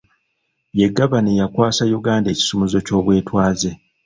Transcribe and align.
Ye 0.79 0.87
Gavana 0.97 1.29
eyakwasa 1.33 1.83
Uganda 1.99 2.27
ekisumuluzo 2.33 2.79
ky'obwetwaze. 2.85 3.71